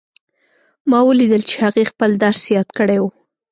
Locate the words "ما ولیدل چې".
0.89-1.55